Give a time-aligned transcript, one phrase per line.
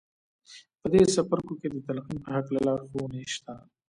[0.79, 3.53] په دې څپرکو کې د تلقین په هکله لارښوونې شته